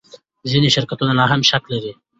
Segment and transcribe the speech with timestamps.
[0.49, 1.91] ځینې شرکتونه لا هم شک لري.